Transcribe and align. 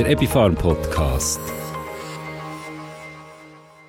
der 0.00 0.08
Epifarm 0.08 0.54
Podcast. 0.54 1.38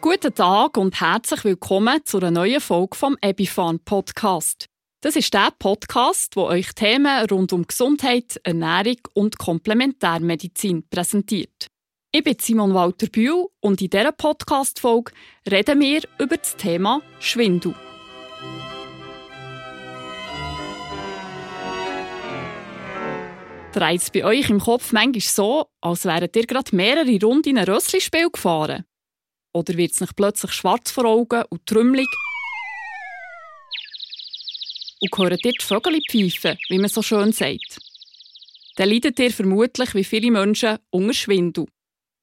Guten 0.01 0.35
Tag 0.35 0.75
und 0.75 0.99
herzlich 0.99 1.45
willkommen 1.45 2.01
zu 2.03 2.17
einer 2.17 2.31
neuen 2.31 2.59
Folge 2.59 2.97
vom 2.97 3.17
Epifarm 3.21 3.79
Podcast. 3.79 4.65
Das 4.99 5.15
ist 5.15 5.33
der 5.33 5.53
Podcast, 5.57 6.35
wo 6.35 6.47
euch 6.47 6.73
Themen 6.73 7.29
rund 7.31 7.53
um 7.53 7.65
Gesundheit, 7.65 8.41
Ernährung 8.43 8.97
und 9.13 9.37
Komplementärmedizin 9.37 10.83
präsentiert. 10.89 11.67
Ich 12.11 12.25
bin 12.25 12.35
Simon 12.41 12.73
Walter 12.73 13.07
Bühl 13.07 13.45
und 13.61 13.81
in 13.81 13.89
dieser 13.89 14.11
Podcast-Folge 14.11 15.13
reden 15.49 15.79
wir 15.79 16.01
über 16.19 16.35
das 16.35 16.57
Thema 16.57 17.01
Schwindel. 17.21 17.73
Dreht 23.73 24.01
es 24.01 24.09
bei 24.09 24.25
euch 24.25 24.49
im 24.49 24.59
Kopf 24.59 24.91
manchmal 24.91 25.21
so, 25.21 25.67
als 25.79 26.05
wäret 26.05 26.35
ihr 26.35 26.45
gerade 26.45 26.75
mehrere 26.75 27.19
Runden 27.21 27.49
in 27.49 27.57
ein 27.57 27.69
Rösslispiel 27.69 28.29
gefahren? 28.29 28.85
Oder 29.53 29.77
wird 29.77 29.91
es 29.93 30.01
nicht 30.01 30.15
plötzlich 30.15 30.51
schwarz 30.51 30.91
vor 30.91 31.05
Augen 31.05 31.43
und 31.49 31.65
trümmelig? 31.65 32.07
und 35.01 35.17
hört 35.17 35.45
ihr 35.45 35.51
die 35.51 35.63
Vögel 35.63 35.99
pfeifen, 36.09 36.57
wie 36.69 36.77
man 36.77 36.89
so 36.89 37.01
schön 37.01 37.31
sagt. 37.31 37.79
Dann 38.75 38.89
leidet 38.89 39.19
ihr 39.19 39.31
vermutlich 39.31 39.93
wie 39.95 40.03
viele 40.03 40.31
Menschen 40.31 40.77
unter 40.91 41.13
Schwindel. 41.13 41.65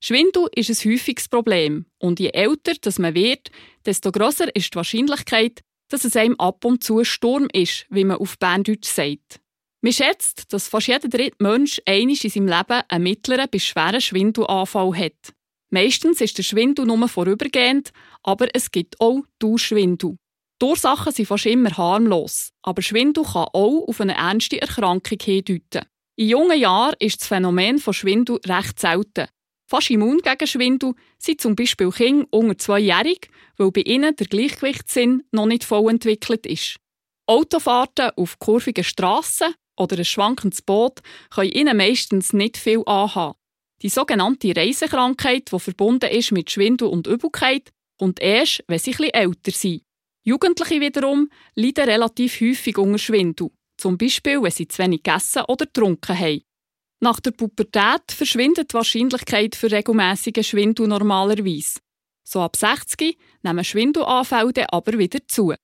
Schwindel 0.01 0.49
ist 0.55 0.71
ein 0.71 0.93
häufiges 0.93 1.29
Problem 1.29 1.87
und 1.99 2.21
je 2.21 2.31
älter 2.31 2.75
das 2.81 2.99
man 2.99 3.15
wird, 3.15 3.51
desto 3.85 4.13
grösser 4.13 4.55
ist 4.55 4.73
die 4.73 4.77
Wahrscheinlichkeit, 4.77 5.61
dass 5.89 6.05
es 6.05 6.17
einem 6.17 6.39
ab 6.39 6.65
und 6.65 6.85
zu 6.85 7.03
Sturm 7.05 7.49
ist, 7.53 7.87
wie 7.91 8.05
man 8.05 8.19
auf 8.19 8.39
Berndeutsch 8.39 8.89
sagt. 8.89 9.41
Man 9.81 9.93
schätzt, 9.93 10.53
dass 10.53 10.69
fast 10.69 10.89
jeder 10.89 11.09
dritte 11.09 11.37
Mensch 11.39 11.81
einisch 11.87 12.25
in 12.25 12.31
seinem 12.31 12.49
Leben 12.49 12.83
einen 12.89 13.05
mittleren 13.05 13.49
bis 13.49 13.65
schweren 13.65 14.01
Schwindelanfall 14.01 14.97
hat. 14.97 15.35
Meistens 15.71 16.21
ist 16.21 16.37
der 16.39 16.43
Schwindel 16.43 16.87
nur 16.87 17.09
vorübergehend, 17.09 17.93
aber 18.23 18.49
es 18.55 18.71
gibt 18.71 19.01
auch 19.01 19.23
Dauerschwindel. 19.39 20.17
Die 20.61 20.65
Ursachen 20.65 21.13
sind 21.13 21.27
fast 21.27 21.47
immer 21.47 21.77
harmlos, 21.77 22.51
aber 22.63 22.83
Schwindel 22.83 23.23
kann 23.23 23.47
auch 23.53 23.87
auf 23.87 24.01
eine 24.01 24.17
ernste 24.17 24.61
Erkrankung 24.61 25.19
hindeuten. 25.23 25.87
In 26.17 26.31
jungen 26.31 26.59
Jahren 26.59 26.97
ist 26.99 27.21
das 27.21 27.29
Phänomen 27.29 27.79
von 27.79 27.95
Schwindel 27.95 28.41
recht 28.47 28.81
selten. 28.81 29.29
Fast 29.71 29.91
immun 29.91 30.19
gegen 30.23 30.47
Schwindel 30.49 30.95
sind 31.19 31.41
zum 31.41 31.55
Beispiel 31.55 31.93
Kinder 31.93 32.27
unter 32.31 32.59
zweijährig, 32.59 33.29
weil 33.59 33.71
bei 33.71 33.83
ihnen 33.83 34.17
der 34.17 34.27
Gleichgewichtssinn 34.27 35.23
noch 35.31 35.47
nicht 35.47 35.63
voll 35.63 35.91
entwickelt 35.91 36.47
ist. 36.47 36.79
Autofahrten 37.27 38.11
auf 38.17 38.39
kurvigen 38.39 38.83
Strassen 38.83 39.55
oder 39.79 39.99
ein 39.99 40.05
schwankendes 40.05 40.63
Boot 40.63 41.01
können 41.31 41.53
ihnen 41.53 41.77
meistens 41.77 42.33
nicht 42.33 42.57
viel 42.57 42.83
anhaben. 42.87 43.35
Die 43.83 43.89
sogenannte 43.89 44.55
Reisekrankheit, 44.57 45.53
die 45.53 45.59
verbunden 45.59 46.11
ist 46.11 46.33
mit 46.33 46.51
Schwindel 46.51 46.89
und 46.89 47.07
Übelkeit, 47.07 47.71
kommt 47.99 48.21
erst, 48.21 48.65
wenn 48.67 48.79
sie 48.79 48.91
etwas 48.91 49.11
älter 49.13 49.51
sind. 49.53 49.83
Jugendliche 50.25 50.81
wiederum 50.81 51.31
leiden 51.55 51.89
relativ 51.89 52.41
häufig 52.41 52.77
unter 52.77 52.99
Schwindel, 52.99 53.51
zum 53.77 53.97
Beispiel, 53.97 54.43
wenn 54.43 54.51
sie 54.51 54.69
zu 54.69 54.83
wenig 54.83 55.03
gegessen 55.03 55.45
oder 55.49 55.67
getrunken 55.67 56.19
haben. 56.19 56.43
Nach 57.01 57.21
der 57.21 57.31
Pubertät 57.31 58.11
verschwindet 58.11 58.73
die 58.73 58.75
Wahrscheinlichkeit 58.75 59.55
für 59.55 59.71
regelmäßigen 59.71 60.43
Schwindel 60.43 60.89
normalerweise. 60.89 61.79
So 62.25 62.41
ab 62.41 62.57
60 62.57 63.17
nehmen 63.43 63.65
Schwindelanfälle 63.65 64.73
aber 64.73 64.99
wieder 64.99 65.21
zu. 65.29 65.55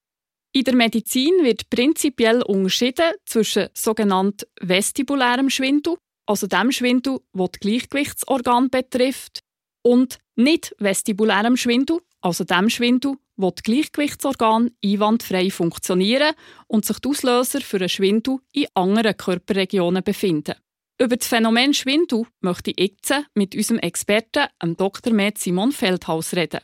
In 0.57 0.63
der 0.63 0.77
Medizin 0.77 1.43
wird 1.43 1.69
prinzipiell 1.69 2.41
unterschieden 2.43 3.15
zwischen 3.27 3.71
sogenannten 3.75 4.47
vestibulärem 4.61 5.51
Schwindel, 5.51 5.97
also 6.27 6.47
dem 6.47 6.71
Schwindel, 6.71 7.19
der 7.35 7.49
das 7.49 7.61
Gleichgewichtsorgan 7.61 8.71
betrifft, 8.71 9.41
und 9.83 10.19
nicht 10.37 10.73
vestibulärem 10.79 11.57
Schwindel, 11.57 11.99
also 12.21 12.45
dem 12.45 12.71
Schwindel, 12.71 13.17
wo 13.37 13.51
die 13.51 13.63
Gleichgewichtsorgane 13.63 14.70
einwandfrei 14.85 15.51
funktionieren 15.51 16.35
und 16.69 16.85
sich 16.85 17.01
die 17.01 17.09
Auslöser 17.09 17.61
für 17.61 17.79
einen 17.79 17.89
Schwindel 17.89 18.39
in 18.53 18.69
anderen 18.75 19.17
Körperregionen 19.17 20.05
befinden. 20.05 20.55
Über 21.01 21.17
das 21.17 21.27
Phänomen 21.27 21.75
Schwindel 21.75 22.27
möchte 22.43 22.70
ich 22.70 22.79
jetzt 22.79 23.13
mit 23.35 23.57
unserem 23.57 23.81
Experten, 23.81 24.47
Dr. 24.77 25.13
Med 25.13 25.37
Simon 25.37 25.73
Feldhaus, 25.73 26.33
reden. 26.35 26.61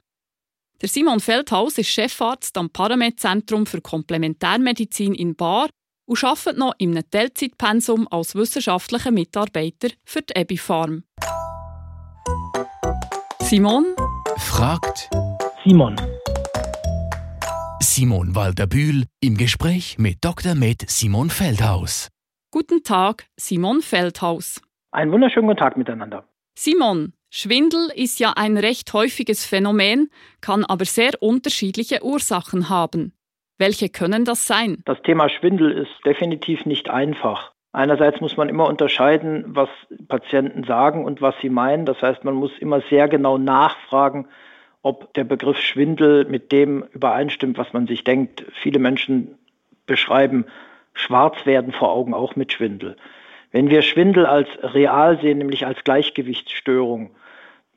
Der 0.82 0.88
Simon 0.88 1.20
Feldhaus 1.20 1.76
ist 1.76 1.90
Chefarzt 1.90 2.56
am 2.56 2.70
Paramed-Zentrum 2.70 3.66
für 3.66 3.82
Komplementärmedizin 3.82 5.12
in 5.14 5.36
Bar 5.36 5.68
und 6.06 6.24
arbeitet 6.24 6.56
noch 6.56 6.72
in 6.78 6.92
einem 6.92 7.04
Teilzeitpensum 7.10 8.08
als 8.10 8.34
wissenschaftlicher 8.34 9.10
Mitarbeiter 9.10 9.88
für 10.06 10.22
die 10.22 10.34
Ebifarm. 10.34 11.04
Simon 13.40 13.94
fragt 14.38 15.10
Simon. 15.62 15.96
Simon 17.82 18.34
Walter-Bühl 18.34 19.04
im 19.20 19.36
Gespräch 19.36 19.98
mit 19.98 20.24
Dr. 20.24 20.54
Med 20.54 20.88
Simon 20.88 21.28
Feldhaus. 21.28 22.08
Guten 22.50 22.82
Tag, 22.82 23.26
Simon 23.38 23.82
Feldhaus. 23.82 24.62
Einen 24.92 25.12
wunderschönen 25.12 25.46
guten 25.46 25.58
Tag 25.58 25.76
miteinander. 25.76 26.24
Simon, 26.58 27.12
Schwindel 27.32 27.90
ist 27.94 28.18
ja 28.18 28.32
ein 28.34 28.56
recht 28.56 28.92
häufiges 28.92 29.46
Phänomen, 29.46 30.10
kann 30.40 30.64
aber 30.64 30.84
sehr 30.84 31.12
unterschiedliche 31.20 32.04
Ursachen 32.04 32.68
haben. 32.68 33.12
Welche 33.56 33.88
können 33.88 34.24
das 34.24 34.48
sein? 34.48 34.82
Das 34.84 35.00
Thema 35.02 35.28
Schwindel 35.28 35.70
ist 35.70 35.92
definitiv 36.04 36.66
nicht 36.66 36.90
einfach. 36.90 37.52
Einerseits 37.72 38.20
muss 38.20 38.36
man 38.36 38.48
immer 38.48 38.66
unterscheiden, 38.66 39.44
was 39.46 39.68
Patienten 40.08 40.64
sagen 40.64 41.04
und 41.04 41.22
was 41.22 41.36
sie 41.40 41.50
meinen. 41.50 41.86
Das 41.86 42.02
heißt, 42.02 42.24
man 42.24 42.34
muss 42.34 42.50
immer 42.58 42.82
sehr 42.90 43.06
genau 43.06 43.38
nachfragen, 43.38 44.26
ob 44.82 45.14
der 45.14 45.22
Begriff 45.22 45.58
Schwindel 45.58 46.24
mit 46.24 46.50
dem 46.50 46.82
übereinstimmt, 46.90 47.58
was 47.58 47.72
man 47.72 47.86
sich 47.86 48.02
denkt. 48.02 48.44
Viele 48.60 48.80
Menschen 48.80 49.38
beschreiben 49.86 50.46
schwarz 50.94 51.46
werden 51.46 51.72
vor 51.72 51.92
Augen 51.92 52.12
auch 52.12 52.34
mit 52.34 52.52
Schwindel. 52.52 52.96
Wenn 53.52 53.70
wir 53.70 53.82
Schwindel 53.82 54.26
als 54.26 54.48
real 54.62 55.20
sehen, 55.20 55.38
nämlich 55.38 55.64
als 55.64 55.84
Gleichgewichtsstörung, 55.84 57.10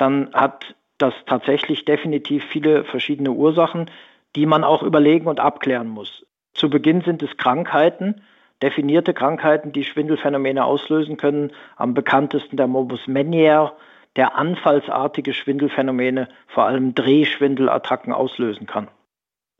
dann 0.03 0.33
hat 0.33 0.75
das 0.97 1.13
tatsächlich 1.25 1.85
definitiv 1.85 2.43
viele 2.43 2.83
verschiedene 2.83 3.31
Ursachen, 3.31 3.89
die 4.35 4.45
man 4.45 4.65
auch 4.65 4.83
überlegen 4.83 5.27
und 5.27 5.39
abklären 5.39 5.87
muss. 5.87 6.25
Zu 6.53 6.69
Beginn 6.69 7.01
sind 7.01 7.23
es 7.23 7.37
Krankheiten, 7.37 8.21
definierte 8.61 9.13
Krankheiten, 9.13 9.71
die 9.71 9.85
Schwindelphänomene 9.85 10.65
auslösen 10.65 11.15
können. 11.15 11.51
Am 11.77 11.93
bekanntesten 11.93 12.57
der 12.57 12.67
Morbus 12.67 13.07
Meniere, 13.07 13.71
der 14.17 14.35
anfallsartige 14.35 15.33
Schwindelphänomene, 15.33 16.27
vor 16.47 16.65
allem 16.65 16.93
Drehschwindelattacken 16.93 18.11
auslösen 18.11 18.67
kann. 18.67 18.89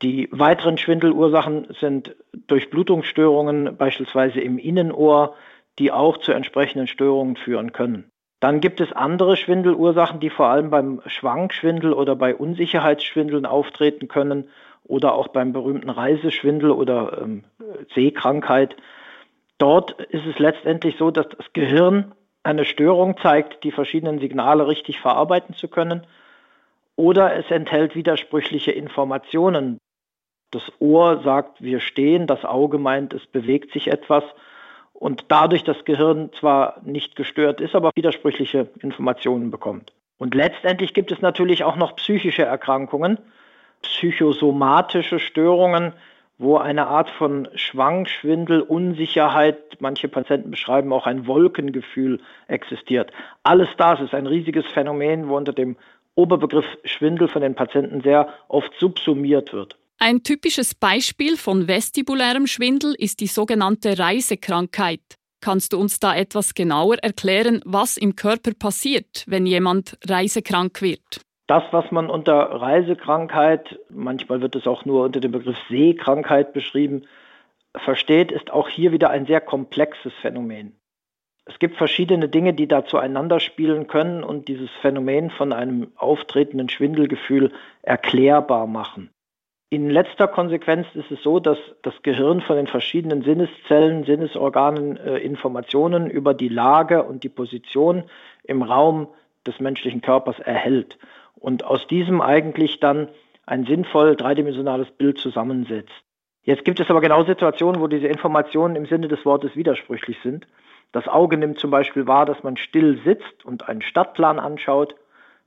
Die 0.02 0.28
weiteren 0.30 0.76
Schwindelursachen 0.76 1.68
sind 1.80 2.14
Durchblutungsstörungen, 2.48 3.78
beispielsweise 3.78 4.40
im 4.40 4.58
Innenohr, 4.58 5.36
die 5.78 5.90
auch 5.90 6.18
zu 6.18 6.32
entsprechenden 6.32 6.86
Störungen 6.86 7.36
führen 7.36 7.72
können. 7.72 8.10
Dann 8.44 8.60
gibt 8.60 8.82
es 8.82 8.92
andere 8.92 9.38
Schwindelursachen, 9.38 10.20
die 10.20 10.28
vor 10.28 10.48
allem 10.48 10.68
beim 10.68 11.00
Schwankschwindel 11.06 11.94
oder 11.94 12.14
bei 12.14 12.34
Unsicherheitsschwindeln 12.34 13.46
auftreten 13.46 14.06
können 14.06 14.50
oder 14.86 15.14
auch 15.14 15.28
beim 15.28 15.54
berühmten 15.54 15.88
Reiseschwindel 15.88 16.70
oder 16.70 17.22
ähm, 17.22 17.44
Sehkrankheit. 17.94 18.76
Dort 19.56 19.92
ist 19.92 20.26
es 20.26 20.38
letztendlich 20.38 20.96
so, 20.98 21.10
dass 21.10 21.26
das 21.30 21.54
Gehirn 21.54 22.12
eine 22.42 22.66
Störung 22.66 23.16
zeigt, 23.16 23.64
die 23.64 23.72
verschiedenen 23.72 24.18
Signale 24.18 24.68
richtig 24.68 25.00
verarbeiten 25.00 25.54
zu 25.54 25.68
können, 25.68 26.06
oder 26.96 27.34
es 27.36 27.50
enthält 27.50 27.94
widersprüchliche 27.94 28.72
Informationen. 28.72 29.78
Das 30.50 30.70
Ohr 30.80 31.22
sagt, 31.24 31.62
wir 31.62 31.80
stehen, 31.80 32.26
das 32.26 32.44
Auge 32.44 32.76
meint, 32.76 33.14
es 33.14 33.26
bewegt 33.26 33.72
sich 33.72 33.88
etwas 33.88 34.22
und 35.04 35.26
dadurch 35.28 35.64
das 35.64 35.84
Gehirn 35.84 36.30
zwar 36.40 36.80
nicht 36.82 37.14
gestört 37.14 37.60
ist, 37.60 37.74
aber 37.74 37.90
widersprüchliche 37.94 38.68
Informationen 38.80 39.50
bekommt. 39.50 39.92
Und 40.16 40.34
letztendlich 40.34 40.94
gibt 40.94 41.12
es 41.12 41.20
natürlich 41.20 41.62
auch 41.62 41.76
noch 41.76 41.96
psychische 41.96 42.44
Erkrankungen, 42.44 43.18
psychosomatische 43.82 45.18
Störungen, 45.18 45.92
wo 46.38 46.56
eine 46.56 46.86
Art 46.86 47.10
von 47.10 47.50
Schwangschwindel, 47.54 48.62
Unsicherheit, 48.62 49.58
manche 49.78 50.08
Patienten 50.08 50.50
beschreiben 50.50 50.90
auch 50.94 51.06
ein 51.06 51.26
Wolkengefühl 51.26 52.20
existiert. 52.48 53.12
Alles 53.42 53.68
das 53.76 54.00
ist 54.00 54.14
ein 54.14 54.26
riesiges 54.26 54.64
Phänomen, 54.68 55.28
wo 55.28 55.36
unter 55.36 55.52
dem 55.52 55.76
Oberbegriff 56.14 56.78
Schwindel 56.84 57.28
von 57.28 57.42
den 57.42 57.54
Patienten 57.54 58.00
sehr 58.00 58.30
oft 58.48 58.72
subsumiert 58.80 59.52
wird. 59.52 59.76
Ein 59.98 60.22
typisches 60.22 60.74
Beispiel 60.74 61.36
von 61.36 61.68
vestibulärem 61.68 62.46
Schwindel 62.46 62.94
ist 62.98 63.20
die 63.20 63.26
sogenannte 63.26 63.98
Reisekrankheit. 63.98 65.00
Kannst 65.40 65.72
du 65.72 65.78
uns 65.78 66.00
da 66.00 66.16
etwas 66.16 66.54
genauer 66.54 66.96
erklären, 67.02 67.60
was 67.64 67.96
im 67.96 68.16
Körper 68.16 68.52
passiert, 68.58 69.24
wenn 69.26 69.46
jemand 69.46 69.96
reisekrank 70.06 70.82
wird? 70.82 71.20
Das, 71.46 71.62
was 71.70 71.90
man 71.90 72.08
unter 72.08 72.34
Reisekrankheit, 72.34 73.78
manchmal 73.90 74.40
wird 74.40 74.56
es 74.56 74.66
auch 74.66 74.84
nur 74.84 75.04
unter 75.04 75.20
dem 75.20 75.32
Begriff 75.32 75.58
Sehkrankheit 75.68 76.54
beschrieben, 76.54 77.06
versteht, 77.76 78.32
ist 78.32 78.50
auch 78.50 78.68
hier 78.68 78.92
wieder 78.92 79.10
ein 79.10 79.26
sehr 79.26 79.40
komplexes 79.40 80.12
Phänomen. 80.22 80.74
Es 81.44 81.58
gibt 81.58 81.76
verschiedene 81.76 82.28
Dinge, 82.28 82.54
die 82.54 82.66
da 82.66 82.86
zueinander 82.86 83.38
spielen 83.38 83.86
können 83.86 84.24
und 84.24 84.48
dieses 84.48 84.70
Phänomen 84.80 85.30
von 85.30 85.52
einem 85.52 85.92
auftretenden 85.96 86.70
Schwindelgefühl 86.70 87.52
erklärbar 87.82 88.66
machen. 88.66 89.10
In 89.74 89.90
letzter 89.90 90.28
Konsequenz 90.28 90.86
ist 90.94 91.10
es 91.10 91.20
so, 91.24 91.40
dass 91.40 91.58
das 91.82 91.94
Gehirn 92.02 92.40
von 92.40 92.54
den 92.54 92.68
verschiedenen 92.68 93.22
Sinneszellen, 93.24 94.04
Sinnesorganen 94.04 94.96
äh, 94.98 95.16
Informationen 95.18 96.08
über 96.08 96.32
die 96.32 96.46
Lage 96.46 97.02
und 97.02 97.24
die 97.24 97.28
Position 97.28 98.04
im 98.44 98.62
Raum 98.62 99.08
des 99.44 99.58
menschlichen 99.58 100.00
Körpers 100.00 100.38
erhält 100.38 100.96
und 101.34 101.64
aus 101.64 101.88
diesem 101.88 102.20
eigentlich 102.20 102.78
dann 102.78 103.08
ein 103.46 103.66
sinnvoll 103.66 104.14
dreidimensionales 104.14 104.92
Bild 104.92 105.18
zusammensetzt. 105.18 105.90
Jetzt 106.44 106.64
gibt 106.64 106.78
es 106.78 106.88
aber 106.88 107.00
genau 107.00 107.24
Situationen, 107.24 107.80
wo 107.80 107.88
diese 107.88 108.06
Informationen 108.06 108.76
im 108.76 108.86
Sinne 108.86 109.08
des 109.08 109.24
Wortes 109.24 109.56
widersprüchlich 109.56 110.18
sind. 110.22 110.46
Das 110.92 111.08
Auge 111.08 111.36
nimmt 111.36 111.58
zum 111.58 111.72
Beispiel 111.72 112.06
wahr, 112.06 112.26
dass 112.26 112.44
man 112.44 112.56
still 112.56 113.00
sitzt 113.04 113.44
und 113.44 113.68
einen 113.68 113.82
Stadtplan 113.82 114.38
anschaut, 114.38 114.94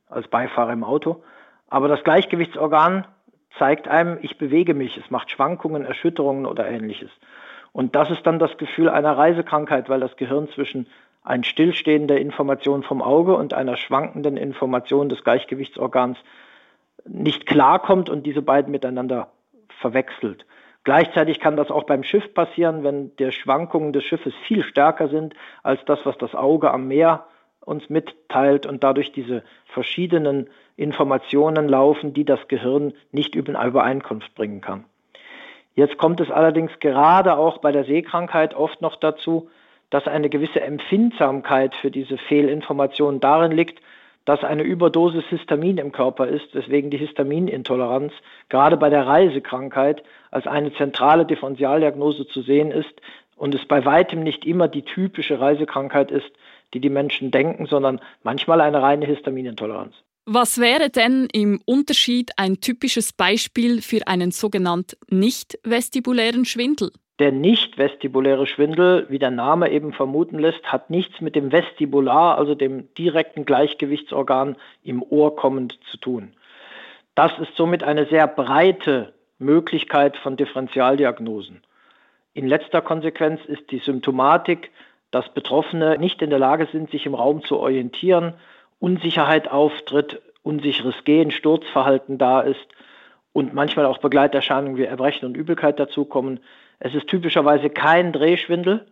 als 0.10 0.28
Beifahrer 0.28 0.74
im 0.74 0.84
Auto. 0.84 1.24
Aber 1.70 1.88
das 1.88 2.04
Gleichgewichtsorgan 2.04 3.08
zeigt 3.58 3.88
einem, 3.88 4.18
ich 4.22 4.38
bewege 4.38 4.74
mich, 4.74 4.98
es 4.98 5.10
macht 5.10 5.32
Schwankungen, 5.32 5.86
Erschütterungen 5.86 6.46
oder 6.46 6.68
ähnliches. 6.68 7.10
Und 7.72 7.96
das 7.96 8.10
ist 8.10 8.26
dann 8.26 8.40
das 8.40 8.58
Gefühl 8.58 8.90
einer 8.90 9.18
Reisekrankheit, 9.18 9.90
weil 9.90 10.00
das 10.00 10.16
Gehirn 10.18 10.50
zwischen 10.50 10.88
ein 11.24 11.44
Stillstehen 11.44 12.08
der 12.08 12.22
Information 12.22 12.84
vom 12.84 13.02
Auge 13.02 13.36
und 13.36 13.54
einer 13.54 13.76
schwankenden 13.76 14.38
Information 14.38 15.10
des 15.10 15.24
Gleichgewichtsorgans 15.24 16.18
nicht 17.06 17.46
klarkommt 17.46 18.10
und 18.10 18.26
diese 18.26 18.42
beiden 18.42 18.72
miteinander 18.72 19.32
verwechselt. 19.80 20.46
Gleichzeitig 20.84 21.42
kann 21.42 21.58
das 21.58 21.70
auch 21.70 21.84
beim 21.84 22.04
Schiff 22.04 22.34
passieren, 22.34 22.84
wenn 22.84 23.14
die 23.18 23.32
Schwankungen 23.32 23.92
des 23.92 24.06
Schiffes 24.06 24.34
viel 24.48 24.64
stärker 24.64 25.10
sind 25.10 25.36
als 25.62 25.84
das, 25.86 26.00
was 26.06 26.18
das 26.18 26.34
Auge 26.34 26.72
am 26.72 26.88
Meer 26.88 27.26
uns 27.68 27.90
mitteilt 27.90 28.66
und 28.66 28.84
dadurch 28.84 29.12
diese 29.12 29.44
verschiedenen 29.66 30.50
Informationen 30.78 31.68
laufen, 31.68 32.14
die 32.14 32.24
das 32.24 32.48
Gehirn 32.48 32.94
nicht 33.12 33.36
in 33.36 33.56
Übereinkunft 33.56 34.34
bringen 34.36 34.62
kann. 34.62 34.86
Jetzt 35.76 35.98
kommt 35.98 36.22
es 36.22 36.32
allerdings 36.32 36.72
gerade 36.80 37.38
auch 37.38 37.60
bei 37.60 37.72
der 37.72 37.84
Sehkrankheit 37.84 38.56
oft 38.56 38.82
noch 38.82 38.96
dazu, 38.96 39.50
dass 39.90 40.08
eine 40.08 40.30
gewisse 40.30 40.62
Empfindsamkeit 40.62 41.76
für 41.76 41.92
diese 41.92 42.18
Fehlinformation 42.18 43.20
darin 43.20 43.52
liegt, 43.52 43.80
dass 44.26 44.44
eine 44.44 44.64
Überdosis 44.64 45.26
Histamin 45.26 45.78
im 45.78 45.92
Körper 45.92 46.28
ist, 46.28 46.54
weswegen 46.54 46.90
die 46.90 46.98
Histaminintoleranz 46.98 48.14
gerade 48.50 48.76
bei 48.76 48.90
der 48.90 49.08
Reisekrankheit 49.08 50.04
als 50.32 50.48
eine 50.48 50.74
zentrale 50.74 51.26
Differentialdiagnose 51.26 52.28
zu 52.28 52.42
sehen 52.42 52.72
ist 52.72 53.02
und 53.36 53.56
es 53.56 53.66
bei 53.66 53.86
weitem 53.86 54.24
nicht 54.24 54.46
immer 54.46 54.68
die 54.68 54.82
typische 54.82 55.40
Reisekrankheit 55.40 56.12
ist, 56.12 56.32
die 56.74 56.80
die 56.80 56.90
Menschen 56.90 57.32
denken, 57.32 57.66
sondern 57.66 58.00
manchmal 58.24 58.62
eine 58.62 58.82
reine 58.82 59.06
Histaminintoleranz. 59.06 59.94
Was 60.26 60.60
wäre 60.60 60.90
denn 60.90 61.30
im 61.32 61.62
Unterschied 61.66 62.32
ein 62.36 62.60
typisches 62.60 63.14
Beispiel 63.14 63.82
für 63.82 64.08
einen 64.08 64.32
sogenannten 64.32 64.98
nicht 65.10 65.58
vestibulären 65.64 66.44
Schwindel? 66.44 66.92
Der 67.20 67.32
nicht 67.32 67.78
vestibuläre 67.78 68.46
Schwindel, 68.46 69.08
wie 69.10 69.20
der 69.20 69.32
Name 69.32 69.72
eben 69.72 69.94
vermuten 69.94 70.38
lässt, 70.38 70.64
hat 70.66 70.90
nichts 70.90 71.20
mit 71.22 71.36
dem 71.36 71.52
Vestibular, 71.52 72.38
also 72.38 72.54
dem 72.54 72.94
direkten 72.96 73.46
Gleichgewichtsorgan 73.46 74.58
im 74.84 75.02
Ohr 75.02 75.36
kommend 75.36 75.80
zu 75.90 75.98
tun. 75.98 76.34
Das 77.16 77.32
ist 77.40 77.56
somit 77.56 77.82
eine 77.82 78.06
sehr 78.08 78.28
breite 78.28 79.14
Möglichkeit 79.40 80.18
von 80.18 80.38
Differentialdiagnosen. 80.38 81.62
In 82.34 82.48
letzter 82.48 82.82
Konsequenz 82.82 83.40
ist 83.48 83.72
die 83.72 83.80
Symptomatik, 83.80 84.70
dass 85.12 85.34
Betroffene 85.34 85.98
nicht 85.98 86.22
in 86.22 86.30
der 86.30 86.40
Lage 86.40 86.68
sind, 86.72 86.92
sich 86.92 87.06
im 87.06 87.16
Raum 87.16 87.44
zu 87.44 87.58
orientieren, 87.58 88.34
Unsicherheit 88.80 89.50
auftritt, 89.50 90.22
unsicheres 90.44 91.04
Gehen, 91.04 91.32
Sturzverhalten 91.32 92.18
da 92.18 92.42
ist 92.42 92.68
und 93.34 93.54
manchmal 93.54 93.86
auch 93.86 94.00
Begleiterscheinungen 94.00 94.78
wie 94.78 94.86
Erbrechen 94.86 95.26
und 95.26 95.38
Übelkeit 95.38 95.80
dazukommen. 95.80 96.40
Es 96.80 96.94
ist 96.94 97.08
typischerweise 97.08 97.70
kein 97.70 98.14
Drehschwindel, 98.14 98.86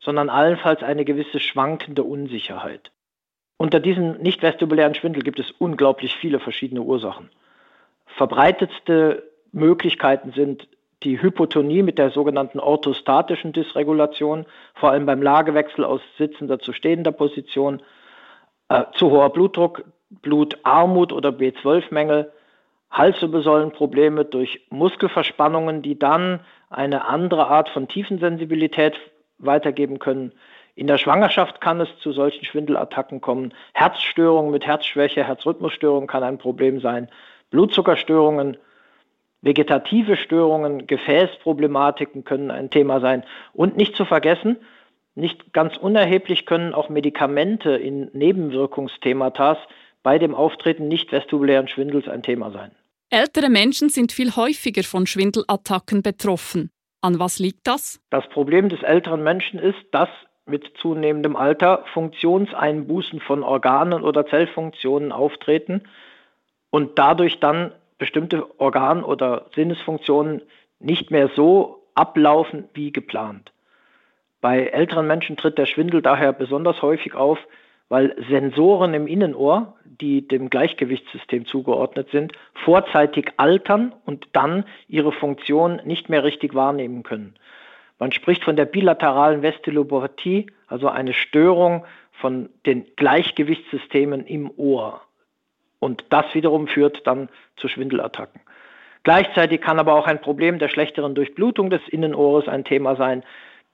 sondern 0.00 0.28
allenfalls 0.28 0.82
eine 0.82 1.04
gewisse 1.04 1.40
schwankende 1.40 2.02
Unsicherheit. 2.02 2.90
Unter 3.56 3.78
diesem 3.78 4.18
nicht 4.18 4.42
vestibulären 4.42 4.94
Schwindel 4.94 5.22
gibt 5.22 5.38
es 5.38 5.52
unglaublich 5.52 6.16
viele 6.16 6.40
verschiedene 6.40 6.82
Ursachen. 6.82 7.30
Verbreitetste 8.06 9.22
Möglichkeiten 9.52 10.32
sind 10.32 10.66
die 11.04 11.20
Hypotonie 11.20 11.82
mit 11.82 11.98
der 11.98 12.10
sogenannten 12.10 12.60
orthostatischen 12.60 13.52
Dysregulation, 13.52 14.46
vor 14.74 14.90
allem 14.90 15.06
beim 15.06 15.22
Lagewechsel 15.22 15.84
aus 15.84 16.00
sitzender 16.18 16.58
zu 16.58 16.72
stehender 16.72 17.12
Position, 17.12 17.82
äh, 18.68 18.84
zu 18.94 19.10
hoher 19.10 19.30
Blutdruck, 19.30 19.84
Blutarmut 20.10 21.12
oder 21.12 21.30
B12-Mängel, 21.30 22.32
Halswirbelsäulenprobleme 22.90 24.24
durch 24.24 24.66
Muskelverspannungen, 24.70 25.82
die 25.82 25.98
dann 25.98 26.40
eine 26.68 27.06
andere 27.06 27.46
Art 27.48 27.68
von 27.70 27.88
Tiefensensibilität 27.88 28.98
weitergeben 29.38 29.98
können. 29.98 30.32
In 30.74 30.86
der 30.86 30.98
Schwangerschaft 30.98 31.60
kann 31.60 31.80
es 31.80 31.88
zu 31.98 32.12
solchen 32.12 32.44
Schwindelattacken 32.44 33.20
kommen. 33.20 33.52
Herzstörungen 33.74 34.50
mit 34.50 34.66
Herzschwäche, 34.66 35.24
Herzrhythmusstörungen 35.24 36.06
kann 36.06 36.22
ein 36.22 36.38
Problem 36.38 36.80
sein. 36.80 37.08
Blutzuckerstörungen, 37.50 38.56
vegetative 39.42 40.16
Störungen, 40.16 40.86
Gefäßproblematiken 40.86 42.24
können 42.24 42.50
ein 42.50 42.70
Thema 42.70 43.00
sein. 43.00 43.24
Und 43.52 43.76
nicht 43.76 43.96
zu 43.96 44.04
vergessen, 44.04 44.56
nicht 45.14 45.52
ganz 45.52 45.76
unerheblich 45.76 46.46
können 46.46 46.72
auch 46.72 46.88
Medikamente 46.88 47.72
in 47.72 48.08
Nebenwirkungsthematas 48.12 49.58
bei 50.02 50.18
dem 50.18 50.34
Auftreten 50.34 50.88
nicht 50.88 51.12
vestibulären 51.12 51.68
Schwindels 51.68 52.08
ein 52.08 52.22
Thema 52.22 52.50
sein. 52.50 52.70
Ältere 53.10 53.50
Menschen 53.50 53.90
sind 53.90 54.10
viel 54.10 54.34
häufiger 54.36 54.82
von 54.84 55.06
Schwindelattacken 55.06 56.02
betroffen. 56.02 56.70
An 57.02 57.18
was 57.18 57.38
liegt 57.38 57.66
das? 57.66 58.00
Das 58.10 58.26
Problem 58.28 58.68
des 58.68 58.82
älteren 58.82 59.22
Menschen 59.22 59.58
ist, 59.58 59.78
dass 59.90 60.08
mit 60.46 60.72
zunehmendem 60.80 61.36
Alter 61.36 61.84
Funktionseinbußen 61.92 63.20
von 63.20 63.42
Organen 63.42 64.02
oder 64.02 64.26
Zellfunktionen 64.26 65.12
auftreten 65.12 65.82
und 66.70 66.98
dadurch 66.98 67.38
dann 67.38 67.72
bestimmte 68.02 68.58
Organ- 68.58 69.04
oder 69.04 69.46
Sinnesfunktionen 69.54 70.42
nicht 70.80 71.12
mehr 71.12 71.30
so 71.36 71.84
ablaufen 71.94 72.64
wie 72.74 72.90
geplant. 72.90 73.52
Bei 74.40 74.66
älteren 74.66 75.06
Menschen 75.06 75.36
tritt 75.36 75.56
der 75.56 75.66
Schwindel 75.66 76.02
daher 76.02 76.32
besonders 76.32 76.82
häufig 76.82 77.14
auf, 77.14 77.38
weil 77.88 78.16
Sensoren 78.28 78.92
im 78.92 79.06
Innenohr, 79.06 79.76
die 79.84 80.26
dem 80.26 80.50
Gleichgewichtssystem 80.50 81.46
zugeordnet 81.46 82.08
sind, 82.10 82.32
vorzeitig 82.64 83.34
altern 83.36 83.94
und 84.04 84.26
dann 84.32 84.64
ihre 84.88 85.12
Funktion 85.12 85.80
nicht 85.84 86.08
mehr 86.08 86.24
richtig 86.24 86.56
wahrnehmen 86.56 87.04
können. 87.04 87.36
Man 88.00 88.10
spricht 88.10 88.42
von 88.42 88.56
der 88.56 88.64
bilateralen 88.64 89.42
Vestibulopathie, 89.42 90.50
also 90.66 90.88
eine 90.88 91.12
Störung 91.12 91.84
von 92.10 92.48
den 92.66 92.84
Gleichgewichtssystemen 92.96 94.26
im 94.26 94.50
Ohr. 94.56 95.02
Und 95.82 96.04
das 96.10 96.26
wiederum 96.32 96.68
führt 96.68 97.08
dann 97.08 97.28
zu 97.56 97.66
Schwindelattacken. 97.66 98.40
Gleichzeitig 99.02 99.60
kann 99.60 99.80
aber 99.80 99.94
auch 99.94 100.06
ein 100.06 100.20
Problem 100.20 100.60
der 100.60 100.68
schlechteren 100.68 101.16
Durchblutung 101.16 101.70
des 101.70 101.80
Innenohres 101.88 102.46
ein 102.46 102.62
Thema 102.62 102.94
sein. 102.94 103.24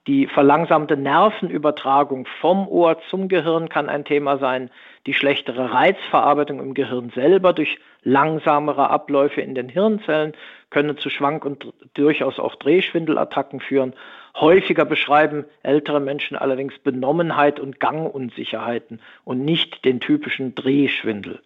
Die 0.07 0.25
verlangsamte 0.25 0.97
Nervenübertragung 0.97 2.25
vom 2.41 2.67
Ohr 2.67 2.99
zum 3.11 3.27
Gehirn 3.27 3.69
kann 3.69 3.89
ein 3.89 4.05
Thema 4.05 4.39
sein. 4.39 4.71
Die 5.05 5.13
schlechtere 5.13 5.71
Reizverarbeitung 5.71 6.59
im 6.59 6.73
Gehirn 6.73 7.11
selber 7.13 7.53
durch 7.53 7.77
langsamere 8.01 8.89
Abläufe 8.89 9.41
in 9.41 9.53
den 9.53 9.69
Hirnzellen 9.69 10.33
können 10.71 10.97
zu 10.97 11.11
Schwank- 11.11 11.45
und 11.45 11.71
durchaus 11.93 12.39
auch 12.39 12.55
Drehschwindelattacken 12.55 13.59
führen. 13.59 13.93
Häufiger 14.35 14.85
beschreiben 14.85 15.45
ältere 15.61 15.99
Menschen 15.99 16.37
allerdings 16.37 16.79
Benommenheit 16.79 17.59
und 17.59 17.79
Gangunsicherheiten 17.79 18.99
und 19.25 19.45
nicht 19.45 19.85
den 19.85 19.99
typischen 19.99 20.55
Drehschwindel. 20.55 21.39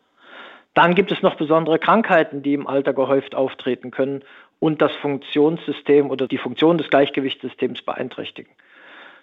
Dann 0.73 0.95
gibt 0.95 1.11
es 1.11 1.21
noch 1.21 1.35
besondere 1.35 1.77
Krankheiten, 1.79 2.41
die 2.41 2.53
im 2.53 2.67
Alter 2.67 2.93
gehäuft 2.93 3.35
auftreten 3.35 3.91
können 3.91 4.23
und 4.59 4.81
das 4.81 4.93
Funktionssystem 4.95 6.09
oder 6.09 6.27
die 6.27 6.37
Funktion 6.37 6.77
des 6.77 6.89
Gleichgewichtssystems 6.89 7.81
beeinträchtigen. 7.83 8.51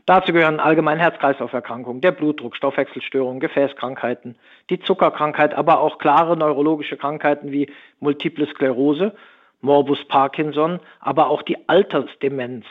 Dazu 0.07 0.33
gehören 0.33 0.61
allgemein 0.61 0.99
Herz-Kreislauf-Erkrankungen, 0.99 2.01
der 2.01 2.13
Blutdruck, 2.13 2.57
Stoffwechselstörungen, 2.57 3.41
Gefäßkrankheiten, 3.41 4.37
die 4.71 4.81
Zuckerkrankheit, 4.81 5.55
aber 5.55 5.81
auch 5.81 5.99
klare 5.99 6.37
neurologische 6.37 6.97
Krankheiten 6.97 7.53
wie 7.53 7.71
Multiple 8.01 8.47
Sklerose, 8.47 9.15
Morbus 9.61 10.05
Parkinson, 10.07 10.81
aber 11.01 11.29
auch 11.29 11.43
die 11.43 11.69
Altersdemenz 11.69 12.65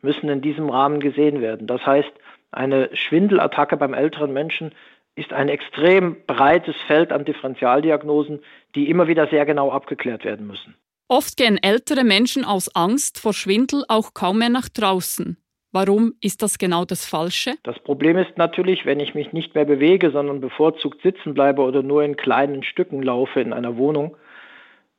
müssen 0.00 0.28
in 0.28 0.40
diesem 0.40 0.70
Rahmen 0.70 1.00
gesehen 1.00 1.40
werden. 1.40 1.66
Das 1.66 1.84
heißt, 1.84 2.12
eine 2.52 2.88
Schwindelattacke 2.94 3.76
beim 3.76 3.92
älteren 3.92 4.32
Menschen 4.32 4.72
ist 5.16 5.32
ein 5.32 5.48
extrem 5.48 6.16
breites 6.26 6.76
Feld 6.86 7.10
an 7.10 7.24
Differentialdiagnosen, 7.24 8.40
die 8.74 8.88
immer 8.88 9.08
wieder 9.08 9.26
sehr 9.28 9.44
genau 9.46 9.70
abgeklärt 9.70 10.24
werden 10.24 10.46
müssen. 10.46 10.76
Oft 11.08 11.36
gehen 11.36 11.58
ältere 11.60 12.04
Menschen 12.04 12.44
aus 12.44 12.74
Angst 12.74 13.18
vor 13.18 13.32
Schwindel 13.32 13.84
auch 13.88 14.12
kaum 14.12 14.38
mehr 14.38 14.50
nach 14.50 14.68
draußen. 14.68 15.38
Warum 15.72 16.14
ist 16.20 16.42
das 16.42 16.58
genau 16.58 16.84
das 16.84 17.04
Falsche? 17.04 17.54
Das 17.62 17.78
Problem 17.80 18.16
ist 18.16 18.36
natürlich, 18.36 18.86
wenn 18.86 19.00
ich 19.00 19.14
mich 19.14 19.32
nicht 19.32 19.54
mehr 19.54 19.64
bewege, 19.64 20.10
sondern 20.10 20.40
bevorzugt 20.40 21.02
sitzen 21.02 21.34
bleibe 21.34 21.62
oder 21.62 21.82
nur 21.82 22.02
in 22.02 22.16
kleinen 22.16 22.62
Stücken 22.62 23.02
laufe 23.02 23.40
in 23.40 23.52
einer 23.52 23.76
Wohnung, 23.76 24.16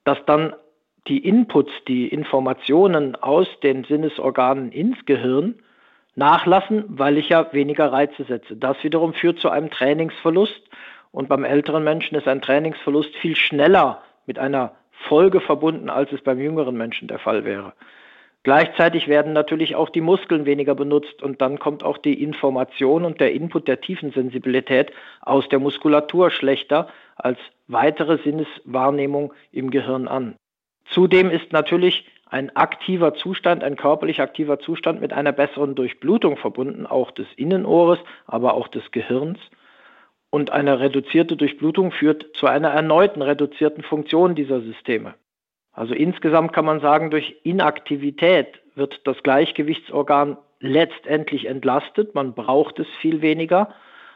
dass 0.03 0.17
dann 0.25 0.53
die 1.07 1.19
Inputs, 1.19 1.71
die 1.87 2.07
Informationen 2.07 3.15
aus 3.15 3.47
den 3.63 3.85
Sinnesorganen 3.85 4.71
ins 4.71 4.97
Gehirn 5.05 5.61
nachlassen, 6.17 6.83
weil 6.87 7.17
ich 7.17 7.29
ja 7.29 7.47
weniger 7.53 7.91
Reize 7.91 8.23
setze. 8.23 8.57
Das 8.57 8.83
wiederum 8.83 9.13
führt 9.13 9.39
zu 9.39 9.49
einem 9.49 9.69
Trainingsverlust 9.69 10.61
und 11.11 11.29
beim 11.29 11.43
älteren 11.43 11.83
Menschen 11.83 12.15
ist 12.15 12.27
ein 12.27 12.41
Trainingsverlust 12.41 13.15
viel 13.17 13.35
schneller 13.35 14.01
mit 14.25 14.39
einer 14.39 14.73
Folge 15.07 15.39
verbunden, 15.39 15.89
als 15.89 16.11
es 16.11 16.21
beim 16.21 16.39
jüngeren 16.39 16.75
Menschen 16.75 17.07
der 17.07 17.19
Fall 17.19 17.45
wäre. 17.45 17.73
Gleichzeitig 18.43 19.07
werden 19.07 19.33
natürlich 19.33 19.75
auch 19.75 19.89
die 19.89 20.01
Muskeln 20.01 20.45
weniger 20.45 20.73
benutzt 20.73 21.21
und 21.21 21.41
dann 21.41 21.59
kommt 21.59 21.83
auch 21.83 21.97
die 21.97 22.23
Information 22.23 23.05
und 23.05 23.19
der 23.19 23.33
Input 23.33 23.67
der 23.67 23.81
Tiefensensibilität 23.81 24.91
aus 25.21 25.47
der 25.49 25.59
Muskulatur 25.59 26.31
schlechter 26.31 26.87
als 27.15 27.37
weitere 27.67 28.17
Sinneswahrnehmung 28.23 29.33
im 29.51 29.69
Gehirn 29.69 30.07
an. 30.07 30.35
Zudem 30.89 31.29
ist 31.29 31.51
natürlich 31.51 32.05
ein 32.29 32.55
aktiver 32.55 33.13
Zustand, 33.13 33.63
ein 33.63 33.75
körperlich 33.75 34.21
aktiver 34.21 34.59
Zustand 34.59 35.01
mit 35.01 35.13
einer 35.13 35.31
besseren 35.31 35.75
Durchblutung 35.75 36.37
verbunden, 36.37 36.85
auch 36.85 37.11
des 37.11 37.27
Innenohres, 37.35 37.99
aber 38.25 38.53
auch 38.53 38.67
des 38.67 38.91
Gehirns. 38.91 39.39
Und 40.29 40.51
eine 40.51 40.79
reduzierte 40.79 41.37
Durchblutung 41.37 41.91
führt 41.91 42.25
zu 42.35 42.47
einer 42.47 42.69
erneuten 42.69 43.21
reduzierten 43.21 43.83
Funktion 43.83 44.35
dieser 44.35 44.61
Systeme. 44.61 45.15
Also 45.71 45.93
insgesamt 45.93 46.53
kann 46.53 46.65
man 46.65 46.79
sagen, 46.79 47.11
durch 47.11 47.37
Inaktivität 47.43 48.59
wird 48.75 48.99
das 49.05 49.21
Gleichgewichtsorgan 49.23 50.37
letztendlich 50.59 51.45
entlastet. 51.45 52.15
Man 52.15 52.33
braucht 52.33 52.79
es 52.79 52.87
viel 52.99 53.21
weniger. 53.21 53.73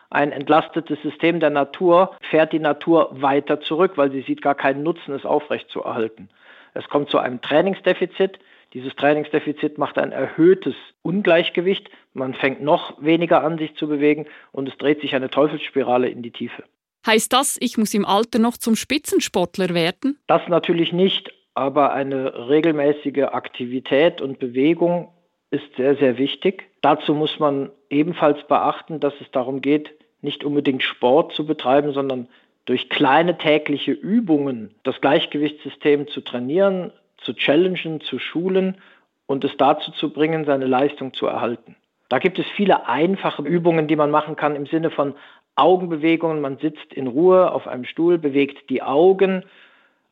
Ein 0.10 0.34
entlastetes 0.34 1.02
System 1.02 1.40
der 1.40 1.52
Natur 1.52 2.16
fährt 2.30 2.52
die 2.52 2.60
Natur 2.60 3.10
weiter 3.12 3.62
zurück, 3.62 3.94
weil 3.96 4.12
sie 4.12 4.22
sieht 4.22 4.42
gar 4.42 4.56
keinen 4.56 4.84
Nutzen, 4.84 5.14
es 5.14 5.26
aufrechtzuerhalten. 5.26 6.30
Es 6.74 6.88
kommt 6.90 7.10
zu 7.10 7.18
einem 7.18 7.42
Trainingsdefizit. 7.42 8.40
Dieses 8.74 8.96
Trainingsdefizit 8.96 9.78
macht 9.78 9.98
ein 9.98 10.12
erhöhtes 10.12 10.76
Ungleichgewicht. 11.02 11.90
Man 12.14 12.34
fängt 12.34 12.62
noch 12.62 13.02
weniger 13.02 13.44
an, 13.44 13.58
sich 13.58 13.76
zu 13.76 13.88
bewegen 13.88 14.28
und 14.52 14.70
es 14.70 14.78
dreht 14.78 15.02
sich 15.02 15.16
eine 15.16 15.30
Teufelsspirale 15.30 16.08
in 16.10 16.22
die 16.22 16.32
Tiefe. 16.32 16.64
Heißt 17.06 17.34
das, 17.34 17.58
ich 17.60 17.78
muss 17.78 17.94
im 17.94 18.06
Alter 18.06 18.40
noch 18.40 18.58
zum 18.58 18.76
Spitzensportler 18.76 19.74
werden? 19.74 20.20
Das 20.28 20.48
natürlich 20.48 20.94
nicht, 20.94 21.34
aber 21.56 21.94
eine 21.94 22.48
regelmäßige 22.48 23.24
Aktivität 23.32 24.22
und 24.22 24.40
Bewegung 24.40 25.10
ist 25.50 25.76
sehr, 25.76 25.96
sehr 25.98 26.18
wichtig. 26.18 26.70
Dazu 26.82 27.14
muss 27.14 27.40
man 27.40 27.72
ebenfalls 27.90 28.46
beachten, 28.48 29.00
dass 29.00 29.14
es 29.20 29.30
darum 29.32 29.62
geht, 29.62 29.92
nicht 30.22 30.44
unbedingt 30.44 30.84
Sport 30.84 31.34
zu 31.34 31.46
betreiben, 31.46 31.92
sondern 31.94 32.30
durch 32.72 32.88
kleine 32.88 33.38
tägliche 33.38 33.92
Übungen 33.92 34.74
das 34.84 35.02
Gleichgewichtssystem 35.02 36.08
zu 36.08 36.22
trainieren, 36.22 36.94
zu 37.18 37.34
challengen, 37.34 38.00
zu 38.00 38.18
schulen 38.18 38.78
und 39.26 39.44
es 39.44 39.58
dazu 39.58 39.92
zu 39.92 40.14
bringen, 40.14 40.46
seine 40.46 40.68
Leistung 40.68 41.14
zu 41.14 41.26
erhalten. 41.26 41.76
Da 42.08 42.20
gibt 42.20 42.40
es 42.40 42.46
viele 42.56 42.88
einfache 42.88 43.42
Übungen, 43.42 43.90
die 43.90 43.98
man 43.98 44.10
machen 44.10 44.38
kann 44.38 44.56
im 44.56 44.68
Sinne 44.68 44.90
von 44.90 45.16
Augenbewegungen. 45.58 46.40
Man 46.40 46.60
sitzt 46.60 46.94
in 46.94 47.08
Ruhe 47.08 47.52
auf 47.52 47.68
einem 47.68 47.84
Stuhl, 47.84 48.18
bewegt 48.18 48.70
die 48.70 48.82
Augen 48.82 49.44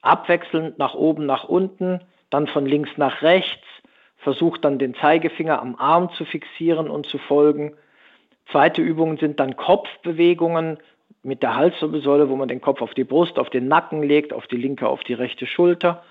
abwechselnd 0.01 0.77
nach 0.77 0.95
oben, 0.95 1.25
nach 1.25 1.45
unten, 1.45 2.01
dann 2.29 2.45
von 2.47 2.65
links 2.65 2.89
nach 2.97 3.21
rechts, 3.21 3.65
versucht 4.17 4.65
dann 4.65 4.79
den 4.79 4.95
Zeigefinger 4.95 5.61
am 5.61 5.77
Arm 5.77 6.11
zu 6.11 6.25
fixieren 6.25 6.89
und 6.89 7.05
zu 7.05 7.19
folgen. 7.19 7.77
Zweite 8.51 8.81
Übungen 8.81 9.15
sind 9.15 9.39
dann 9.39 9.55
Kopfbewegungen, 9.55 10.77
mit 11.23 11.43
der 11.43 11.55
Halswirbelsäule, 11.55 12.29
wo 12.29 12.35
man 12.35 12.47
den 12.47 12.61
Kopf 12.61 12.81
auf 12.81 12.93
die 12.93 13.03
Brust, 13.03 13.37
auf 13.39 13.49
den 13.49 13.67
Nacken 13.67 14.03
legt, 14.03 14.33
auf 14.33 14.47
die 14.47 14.57
linke, 14.57 14.87
auf 14.87 15.03
die 15.03 15.13
rechte 15.13 15.45
Schulter. 15.45 16.03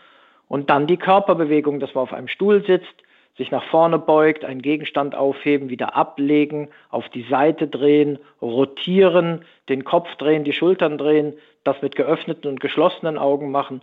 Und 0.49 0.71
dann 0.71 0.87
die 0.87 0.97
Körperbewegung, 0.97 1.81
dass 1.81 1.95
man 1.95 2.03
auf 2.03 2.13
einem 2.13 2.29
Stuhl 2.29 2.65
sitzt, 2.65 2.95
sich 3.37 3.51
nach 3.51 3.65
vorne 3.65 3.99
beugt, 3.99 4.45
einen 4.45 4.63
Gegenstand 4.63 5.15
aufheben, 5.15 5.71
wieder 5.71 5.95
ablegen, 5.97 6.69
auf 6.91 7.09
die 7.09 7.23
Seite 7.23 7.69
drehen, 7.69 8.19
rotieren, 8.43 9.45
den 9.69 9.85
Kopf 9.85 10.15
drehen, 10.17 10.45
die 10.45 10.53
Schultern 10.53 10.99
drehen, 10.99 11.35
das 11.65 11.81
mit 11.81 11.95
geöffneten 11.95 12.51
und 12.51 12.61
geschlossenen 12.61 13.17
Augen 13.17 13.51
machen. 13.51 13.83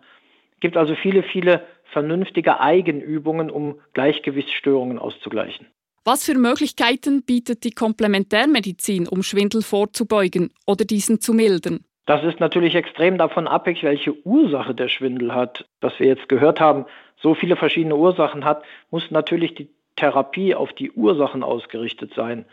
Es 0.55 0.59
gibt 0.59 0.77
also 0.77 0.95
viele, 0.95 1.23
viele 1.23 1.61
vernünftige 1.85 2.59
Eigenübungen, 2.59 3.49
um 3.49 3.79
Gleichgewichtsstörungen 3.93 4.99
auszugleichen. 4.99 5.67
Was 6.07 6.23
für 6.23 6.35
Möglichkeiten 6.35 7.23
bietet 7.23 7.63
die 7.63 7.71
Komplementärmedizin, 7.71 9.07
um 9.07 9.23
Schwindel 9.23 9.63
vorzubeugen 9.63 10.51
oder 10.67 10.85
diesen 10.85 11.19
zu 11.19 11.33
mildern? 11.33 11.79
Das 12.05 12.23
ist 12.23 12.39
natürlich 12.39 12.75
extrem 12.75 13.17
davon 13.17 13.47
abhängig, 13.47 13.81
welche 13.81 14.13
Ursache 14.23 14.75
der 14.75 14.87
Schwindel 14.87 15.33
hat. 15.33 15.65
Was 15.81 15.99
wir 15.99 16.05
jetzt 16.05 16.29
gehört 16.29 16.59
haben, 16.59 16.85
so 17.19 17.33
viele 17.33 17.55
verschiedene 17.55 17.95
Ursachen 17.95 18.45
hat, 18.45 18.63
muss 18.91 19.09
natürlich 19.09 19.55
die 19.55 19.67
Therapie 19.95 20.53
auf 20.53 20.73
die 20.73 20.91
Ursachen 20.91 21.41
ausgerichtet 21.41 22.13
sein. 22.15 22.45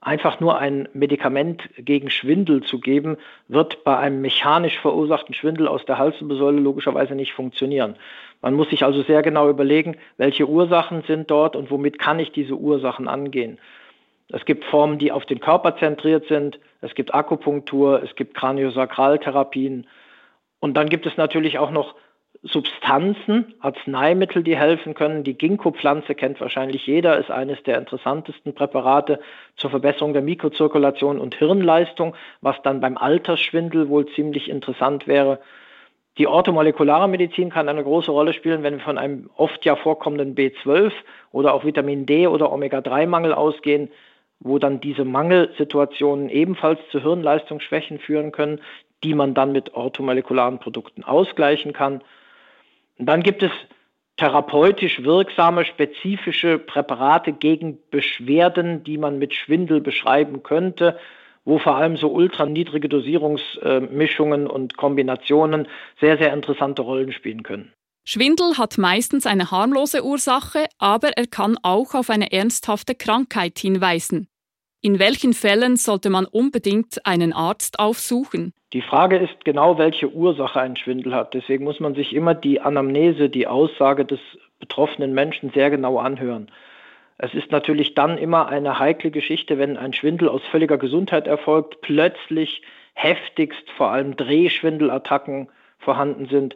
Einfach 0.00 0.40
nur 0.40 0.58
ein 0.58 0.88
Medikament 0.92 1.70
gegen 1.76 2.10
Schwindel 2.10 2.64
zu 2.64 2.80
geben, 2.80 3.16
wird 3.46 3.84
bei 3.84 3.96
einem 3.96 4.20
mechanisch 4.20 4.76
verursachten 4.76 5.34
Schwindel 5.34 5.68
aus 5.68 5.84
der 5.84 5.98
Halswirbelsäule 5.98 6.58
logischerweise 6.58 7.14
nicht 7.14 7.32
funktionieren. 7.32 7.94
Man 8.40 8.54
muss 8.54 8.70
sich 8.70 8.84
also 8.84 9.02
sehr 9.02 9.22
genau 9.22 9.48
überlegen, 9.48 9.96
welche 10.16 10.48
Ursachen 10.48 11.02
sind 11.06 11.30
dort 11.30 11.56
und 11.56 11.70
womit 11.70 11.98
kann 11.98 12.20
ich 12.20 12.32
diese 12.32 12.54
Ursachen 12.54 13.08
angehen. 13.08 13.58
Es 14.30 14.44
gibt 14.44 14.64
Formen, 14.64 14.98
die 14.98 15.10
auf 15.10 15.24
den 15.24 15.40
Körper 15.40 15.76
zentriert 15.76 16.26
sind. 16.28 16.60
Es 16.80 16.94
gibt 16.94 17.14
Akupunktur, 17.14 18.02
es 18.02 18.14
gibt 18.14 18.34
Kraniosakraltherapien. 18.34 19.86
Und 20.60 20.76
dann 20.76 20.88
gibt 20.88 21.06
es 21.06 21.16
natürlich 21.16 21.58
auch 21.58 21.70
noch 21.70 21.94
Substanzen, 22.42 23.54
Arzneimittel, 23.58 24.44
die 24.44 24.56
helfen 24.56 24.94
können. 24.94 25.24
Die 25.24 25.36
Ginkgo-Pflanze 25.36 26.14
kennt 26.14 26.40
wahrscheinlich 26.40 26.86
jeder, 26.86 27.18
ist 27.18 27.30
eines 27.30 27.62
der 27.64 27.78
interessantesten 27.78 28.54
Präparate 28.54 29.18
zur 29.56 29.70
Verbesserung 29.70 30.12
der 30.12 30.22
Mikrozirkulation 30.22 31.18
und 31.18 31.34
Hirnleistung, 31.34 32.14
was 32.40 32.56
dann 32.62 32.80
beim 32.80 32.96
Altersschwindel 32.96 33.88
wohl 33.88 34.06
ziemlich 34.14 34.48
interessant 34.48 35.08
wäre. 35.08 35.40
Die 36.18 36.26
orthomolekulare 36.26 37.08
Medizin 37.08 37.48
kann 37.48 37.68
eine 37.68 37.84
große 37.84 38.10
Rolle 38.10 38.32
spielen, 38.32 38.64
wenn 38.64 38.78
wir 38.78 38.84
von 38.84 38.98
einem 38.98 39.30
oft 39.36 39.64
ja 39.64 39.76
vorkommenden 39.76 40.34
B12 40.34 40.92
oder 41.30 41.54
auch 41.54 41.64
Vitamin 41.64 42.06
D 42.06 42.26
oder 42.26 42.52
Omega-3-Mangel 42.52 43.32
ausgehen, 43.32 43.88
wo 44.40 44.58
dann 44.58 44.80
diese 44.80 45.04
Mangelsituationen 45.04 46.28
ebenfalls 46.28 46.80
zu 46.90 47.00
Hirnleistungsschwächen 47.00 48.00
führen 48.00 48.32
können, 48.32 48.60
die 49.04 49.14
man 49.14 49.34
dann 49.34 49.52
mit 49.52 49.74
orthomolekularen 49.74 50.58
Produkten 50.58 51.04
ausgleichen 51.04 51.72
kann. 51.72 52.02
Und 52.98 53.06
dann 53.06 53.22
gibt 53.22 53.44
es 53.44 53.52
therapeutisch 54.16 55.04
wirksame, 55.04 55.64
spezifische 55.64 56.58
Präparate 56.58 57.32
gegen 57.32 57.78
Beschwerden, 57.90 58.82
die 58.82 58.98
man 58.98 59.20
mit 59.20 59.34
Schwindel 59.34 59.80
beschreiben 59.80 60.42
könnte, 60.42 60.98
wo 61.48 61.58
vor 61.58 61.76
allem 61.76 61.96
so 61.96 62.08
ultraniedrige 62.08 62.90
Dosierungsmischungen 62.90 64.46
und 64.46 64.76
Kombinationen 64.76 65.66
sehr, 65.98 66.18
sehr 66.18 66.34
interessante 66.34 66.82
Rollen 66.82 67.10
spielen 67.10 67.42
können. 67.42 67.72
Schwindel 68.04 68.58
hat 68.58 68.76
meistens 68.76 69.26
eine 69.26 69.50
harmlose 69.50 70.04
Ursache, 70.04 70.66
aber 70.78 71.16
er 71.16 71.26
kann 71.26 71.56
auch 71.62 71.94
auf 71.94 72.10
eine 72.10 72.32
ernsthafte 72.32 72.94
Krankheit 72.94 73.58
hinweisen. 73.58 74.28
In 74.82 74.98
welchen 74.98 75.32
Fällen 75.32 75.76
sollte 75.76 76.10
man 76.10 76.26
unbedingt 76.26 77.04
einen 77.06 77.32
Arzt 77.32 77.78
aufsuchen? 77.78 78.52
Die 78.74 78.82
Frage 78.82 79.16
ist 79.16 79.44
genau, 79.46 79.78
welche 79.78 80.12
Ursache 80.12 80.60
ein 80.60 80.76
Schwindel 80.76 81.14
hat. 81.14 81.32
Deswegen 81.32 81.64
muss 81.64 81.80
man 81.80 81.94
sich 81.94 82.14
immer 82.14 82.34
die 82.34 82.60
Anamnese, 82.60 83.30
die 83.30 83.46
Aussage 83.46 84.04
des 84.04 84.20
betroffenen 84.60 85.14
Menschen 85.14 85.50
sehr 85.54 85.70
genau 85.70 85.98
anhören. 85.98 86.50
Es 87.18 87.34
ist 87.34 87.50
natürlich 87.50 87.94
dann 87.94 88.16
immer 88.16 88.48
eine 88.48 88.78
heikle 88.78 89.10
Geschichte, 89.10 89.58
wenn 89.58 89.76
ein 89.76 89.92
Schwindel 89.92 90.28
aus 90.28 90.42
völliger 90.50 90.78
Gesundheit 90.78 91.26
erfolgt, 91.26 91.80
plötzlich 91.80 92.62
heftigst 92.94 93.68
vor 93.76 93.90
allem 93.90 94.16
Drehschwindelattacken 94.16 95.48
vorhanden 95.78 96.26
sind 96.26 96.54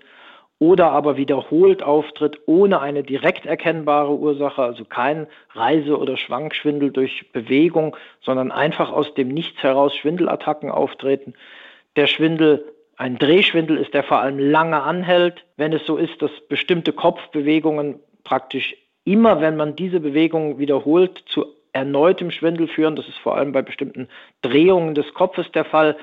oder 0.61 0.93
aber 0.93 1.17
wiederholt 1.17 1.83
auftritt 1.83 2.39
ohne 2.47 2.81
eine 2.81 3.03
direkt 3.03 3.47
erkennbare 3.47 4.13
Ursache, 4.13 4.63
also 4.63 4.85
kein 4.85 5.27
Reise- 5.55 5.99
oder 5.99 6.17
Schwankschwindel 6.17 6.93
durch 6.93 7.33
Bewegung, 7.33 7.97
sondern 8.21 8.53
einfach 8.53 8.93
aus 8.93 9.13
dem 9.15 9.29
Nichts 9.29 9.61
heraus 9.65 9.97
Schwindelattacken 9.97 10.71
auftreten. 10.71 11.35
Der 11.97 12.07
Schwindel 12.07 12.65
ein 12.97 13.19
Drehschwindel 13.19 13.77
ist, 13.77 13.95
der 13.95 14.05
vor 14.05 14.21
allem 14.21 14.39
lange 14.39 14.81
anhält, 14.81 15.45
wenn 15.57 15.73
es 15.73 15.85
so 15.85 15.97
ist, 15.97 16.23
dass 16.23 16.31
bestimmte 16.49 16.93
Kopfbewegungen 16.93 17.99
praktisch 18.23 18.77
immer, 19.05 19.41
wenn 19.41 19.57
man 19.57 19.77
diese 19.77 20.01
Bewegungen 20.01 20.59
wiederholt, 20.59 21.23
zu 21.27 21.47
erneutem 21.73 22.31
Schwindel 22.31 22.69
führen. 22.69 22.97
Das 22.97 23.09
ist 23.09 23.19
vor 23.19 23.37
allem 23.37 23.53
bei 23.53 23.63
bestimmten 23.63 24.09
Drehungen 24.43 24.95
des 24.95 25.13
Kopfes 25.15 25.51
der 25.53 25.65
Fall 25.65 25.97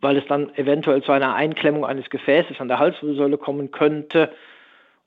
weil 0.00 0.16
es 0.16 0.26
dann 0.26 0.54
eventuell 0.56 1.02
zu 1.02 1.12
einer 1.12 1.34
Einklemmung 1.34 1.84
eines 1.84 2.10
Gefäßes 2.10 2.60
an 2.60 2.68
der 2.68 2.78
Halswirbelsäule 2.78 3.38
kommen 3.38 3.70
könnte. 3.70 4.32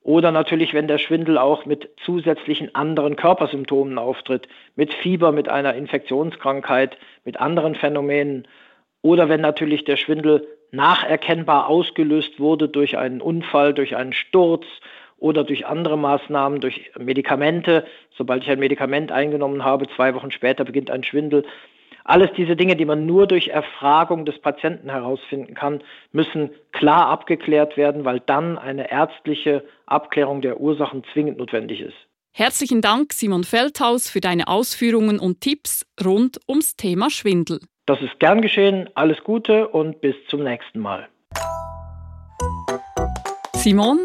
Oder 0.04 0.32
natürlich, 0.32 0.74
wenn 0.74 0.88
der 0.88 0.98
Schwindel 0.98 1.38
auch 1.38 1.66
mit 1.66 1.90
zusätzlichen 2.04 2.74
anderen 2.74 3.16
Körpersymptomen 3.16 4.00
auftritt, 4.00 4.48
mit 4.76 4.94
Fieber, 4.94 5.32
mit 5.32 5.48
einer 5.48 5.76
Infektionskrankheit, 5.76 6.98
mit 7.24 7.40
anderen 7.40 7.76
Phänomenen. 7.76 8.48
Oder 9.04 9.30
wenn 9.30 9.42
natürlich 9.42 9.86
der 9.86 9.98
Schwindel 9.98 10.48
nacherkennbar 10.72 11.68
ausgelöst 11.68 12.40
wurde 12.40 12.68
durch 12.68 12.98
einen 12.98 13.22
Unfall, 13.22 13.74
durch 13.74 13.96
einen 13.96 14.14
Sturz 14.14 14.66
oder 15.22 15.44
durch 15.44 15.66
andere 15.66 15.98
Maßnahmen, 15.98 16.60
durch 16.60 16.92
Medikamente. 17.00 17.86
Sobald 18.18 18.44
ich 18.44 18.50
ein 18.50 18.60
Medikament 18.60 19.12
eingenommen 19.12 19.64
habe, 19.64 19.88
zwei 19.96 20.14
Wochen 20.16 20.32
später 20.32 20.66
beginnt 20.66 20.92
ein 20.92 21.04
Schwindel. 21.04 21.46
Alles 22.04 22.32
diese 22.36 22.56
Dinge, 22.56 22.76
die 22.76 22.86
man 22.86 23.06
nur 23.06 23.28
durch 23.28 23.50
Erfragung 23.50 24.26
des 24.26 24.40
Patienten 24.40 24.90
herausfinden 24.90 25.54
kann, 25.54 25.84
müssen 26.12 26.50
klar 26.72 27.08
abgeklärt 27.08 27.78
werden, 27.78 28.04
weil 28.04 28.20
dann 28.20 28.58
eine 28.58 28.92
ärztliche 28.92 29.64
Abklärung 29.86 30.42
der 30.42 30.60
Ursachen 30.60 31.04
zwingend 31.14 31.38
notwendig 31.38 31.82
ist. 31.82 31.96
Herzlichen 32.34 32.82
Dank, 32.82 33.14
Simon 33.14 33.44
Feldhaus, 33.44 34.10
für 34.10 34.22
deine 34.22 34.48
Ausführungen 34.48 35.20
und 35.20 35.42
Tipps 35.42 35.86
rund 36.04 36.40
ums 36.48 36.76
Thema 36.76 37.12
Schwindel. 37.12 37.60
Das 37.86 38.02
ist 38.02 38.20
gern 38.20 38.42
geschehen. 38.42 38.90
Alles 38.96 39.24
Gute 39.24 39.68
und 39.68 40.02
bis 40.02 40.16
zum 40.30 40.44
nächsten 40.44 40.80
Mal. 40.80 41.08
Simon 43.54 44.00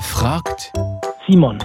fragt 0.00 0.72
Simon. 1.26 1.58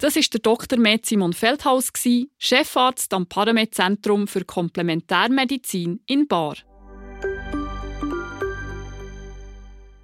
Das 0.00 0.16
ist 0.16 0.32
der 0.34 0.40
Dr. 0.40 0.78
Med 0.78 1.06
Simon 1.06 1.32
Feldhaus, 1.32 1.92
Chefarzt 2.38 3.12
am 3.14 3.26
Paramed 3.26 3.74
Zentrum 3.74 4.26
für 4.26 4.44
Komplementärmedizin 4.44 6.00
in 6.06 6.28
Bar. 6.28 6.56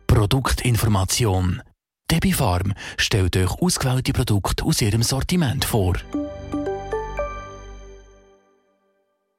Produktinformation. 0.07 1.63
Debbie 2.11 2.33
Farm 2.33 2.75
stellt 2.97 3.37
euch 3.37 3.53
ausgewählte 3.61 4.13
Produkte 4.13 4.65
aus 4.65 4.81
ihrem 4.83 5.03
Sortiment 5.03 5.65
vor. 5.65 5.95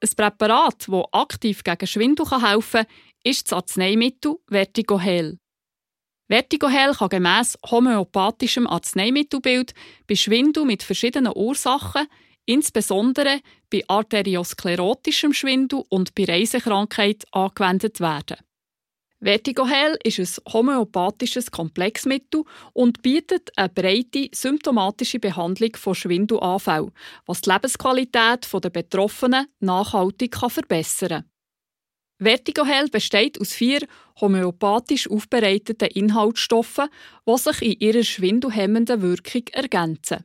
Ein 0.03 0.09
Präparat, 0.15 0.87
das 0.87 1.05
aktiv 1.11 1.63
gegen 1.63 1.87
Schwindel 1.87 2.25
helfen 2.31 2.85
kann, 2.85 2.95
ist 3.23 3.51
das 3.51 3.53
Arzneimittel 3.53 4.37
Vertigohel. 4.49 5.40
Vertigohel 6.31 6.93
kann 6.93 7.09
gemäss 7.09 7.57
homöopathischem 7.69 8.65
Arzneimittelbild 8.65 9.73
bei 10.07 10.15
Schwindel 10.15 10.63
mit 10.63 10.81
verschiedenen 10.81 11.33
Ursachen, 11.35 12.07
insbesondere 12.45 13.41
bei 13.69 13.83
arteriosklerotischem 13.85 15.33
Schwindel 15.33 15.83
und 15.89 16.15
bei 16.15 16.23
Reisekrankheit, 16.23 17.25
angewendet 17.33 17.99
werden. 17.99 18.37
Vertigohel 19.19 19.97
ist 20.05 20.19
ein 20.19 20.53
homöopathisches 20.53 21.51
Komplexmittel 21.51 22.43
und 22.71 23.01
bietet 23.01 23.49
eine 23.57 23.67
breite 23.67 24.29
symptomatische 24.33 25.19
Behandlung 25.19 25.75
von 25.75 25.95
Schwindelanfällen, 25.95 26.93
was 27.25 27.41
die 27.41 27.49
Lebensqualität 27.49 28.47
der 28.53 28.69
Betroffenen 28.69 29.47
nachhaltig 29.59 30.37
verbessern 30.37 31.09
kann. 31.09 31.30
Vertigohel 32.21 32.87
besteht 32.89 33.41
aus 33.41 33.53
vier 33.53 33.87
homöopathisch 34.19 35.09
aufbereiteten 35.09 35.89
Inhaltsstoffen, 35.89 36.87
die 37.27 37.37
sich 37.37 37.61
in 37.63 37.79
ihrer 37.79 38.03
schwindelhemmenden 38.03 39.01
Wirkung 39.01 39.43
ergänzen. 39.53 40.23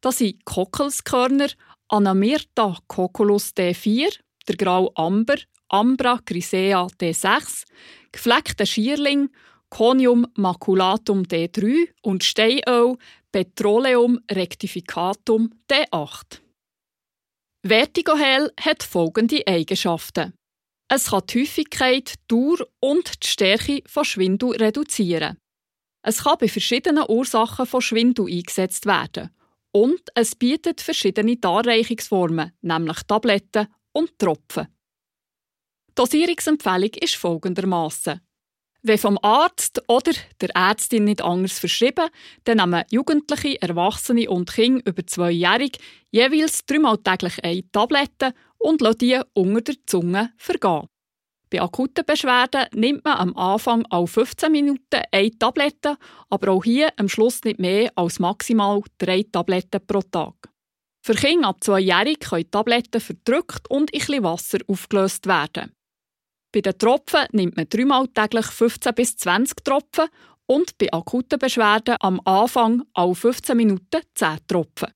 Das 0.00 0.18
sind 0.18 0.44
Kokkelskörner, 0.44 1.48
Anamirta 1.88 2.78
cocculus 2.86 3.52
D4, 3.56 4.16
der 4.46 4.56
Grau 4.56 4.92
Amber, 4.94 5.36
Ambra 5.68 6.20
grisea 6.24 6.86
D6, 7.00 7.64
gefleckter 8.12 8.66
Schierling, 8.66 9.30
Conium 9.70 10.26
maculatum 10.36 11.22
D3 11.22 11.88
und 12.02 12.22
Steinöl 12.22 12.96
Petroleum 13.32 14.20
rectificatum 14.30 15.50
D8. 15.68 16.40
Vertigohel 17.66 18.52
hat 18.60 18.84
folgende 18.84 19.44
Eigenschaften. 19.48 20.34
Es 20.88 21.10
kann 21.10 21.22
die 21.28 21.40
Häufigkeit, 21.40 22.14
Dauer 22.28 22.58
und 22.80 23.24
die 23.24 23.28
Stärke 23.28 23.82
von 23.86 24.04
Schwindel 24.04 24.50
reduzieren. 24.50 25.38
Es 26.02 26.22
kann 26.22 26.36
bei 26.38 26.48
verschiedenen 26.48 27.04
Ursachen 27.08 27.66
von 27.66 27.80
Schwindel 27.80 28.26
eingesetzt 28.26 28.84
werden. 28.84 29.30
Und 29.72 30.02
es 30.14 30.36
bietet 30.36 30.80
verschiedene 30.82 31.36
Darreichungsformen, 31.36 32.52
nämlich 32.60 33.02
Tabletten 33.08 33.68
und 33.92 34.18
Tropfen. 34.18 34.68
Die 35.88 35.94
Dosierungsempfehlung 35.94 36.90
ist 37.00 37.16
folgendermaßen: 37.16 38.20
Wenn 38.82 38.98
vom 38.98 39.18
Arzt 39.22 39.82
oder 39.88 40.12
der 40.40 40.50
Ärztin 40.54 41.04
nicht 41.04 41.22
anders 41.22 41.58
verschrieben, 41.58 42.10
dann 42.44 42.58
nehmen 42.58 42.84
Jugendliche, 42.90 43.60
Erwachsene 43.62 44.28
und 44.28 44.52
Kinder 44.52 44.82
über 44.84 45.06
zweijährig 45.06 45.78
jeweils 46.10 46.66
dreimal 46.66 46.98
täglich 46.98 47.42
eine 47.42 47.68
Tablette 47.72 48.34
und 48.64 48.80
lassen 48.80 48.98
die 48.98 49.20
unter 49.34 49.60
der 49.60 49.86
Zunge 49.86 50.32
vergehen. 50.36 50.88
Bei 51.50 51.60
akuten 51.60 52.04
Beschwerden 52.04 52.66
nimmt 52.72 53.04
man 53.04 53.18
am 53.18 53.36
Anfang 53.36 53.84
alle 53.90 54.06
15 54.06 54.50
Minuten 54.50 55.02
eine 55.12 55.38
Tablette, 55.38 55.96
aber 56.30 56.52
auch 56.52 56.64
hier 56.64 56.88
am 56.96 57.08
Schluss 57.08 57.44
nicht 57.44 57.60
mehr 57.60 57.92
als 57.94 58.18
maximal 58.18 58.80
drei 58.98 59.24
Tabletten 59.30 59.86
pro 59.86 60.00
Tag. 60.00 60.34
Für 61.04 61.14
Kinder 61.14 61.48
ab 61.48 61.62
zweijährig 61.62 62.20
können 62.20 62.50
Tabletten 62.50 63.00
verdrückt 63.00 63.70
und 63.70 63.90
in 63.90 64.00
etwas 64.00 64.22
Wasser 64.22 64.58
aufgelöst 64.66 65.26
werden. 65.26 65.72
Bei 66.50 66.62
den 66.62 66.78
Tropfen 66.78 67.26
nimmt 67.32 67.56
man 67.56 67.68
dreimal 67.68 68.08
täglich 68.08 68.46
15 68.46 68.94
bis 68.94 69.16
20 69.18 69.62
Tropfen 69.62 70.08
und 70.46 70.78
bei 70.78 70.90
akuten 70.92 71.38
Beschwerden 71.38 71.96
am 72.00 72.20
Anfang 72.24 72.82
alle 72.94 73.14
15 73.14 73.56
Minuten 73.56 74.00
10 74.14 74.38
Tropfen. 74.48 74.88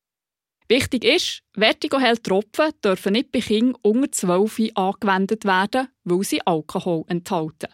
Wichtig 0.70 1.04
ist, 1.04 1.42
Vertigohell-Tropfen 1.54 2.72
dürfen 2.85 3.14
nicht 3.14 3.33
bei 3.33 3.40
Kindern 3.40 3.74
unter 3.81 4.12
12 4.12 4.70
angewendet 4.74 5.46
werden, 5.46 5.88
weil 6.04 6.22
sie 6.24 6.46
Alkohol 6.46 7.04
enthalten. 7.09 7.72